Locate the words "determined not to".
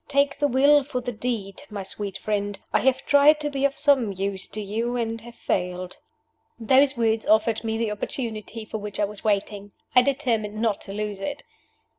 10.01-10.93